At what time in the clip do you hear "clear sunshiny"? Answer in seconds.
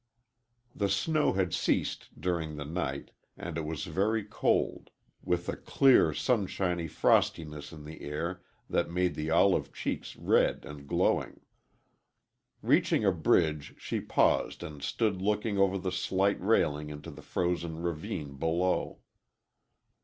5.55-6.87